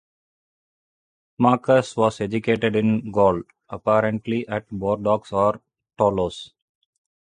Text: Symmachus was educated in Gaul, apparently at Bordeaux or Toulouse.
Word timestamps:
Symmachus 1.37 1.95
was 1.95 2.21
educated 2.21 2.75
in 2.75 3.11
Gaul, 3.11 3.43
apparently 3.69 4.47
at 4.47 4.67
Bordeaux 4.71 5.23
or 5.31 5.61
Toulouse. 5.95 6.53